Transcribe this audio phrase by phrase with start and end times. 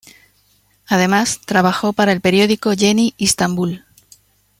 [0.87, 3.83] Además, trabajó para el periódico "Yeni İstanbul".